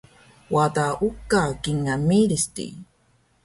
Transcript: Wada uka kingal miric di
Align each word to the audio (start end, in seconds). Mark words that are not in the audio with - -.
Wada 0.53 0.85
uka 1.09 1.43
kingal 1.63 2.01
miric 2.09 2.45
di 2.55 2.67